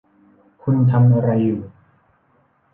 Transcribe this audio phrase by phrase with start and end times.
[0.61, 1.61] คุณทำอะไรอยู่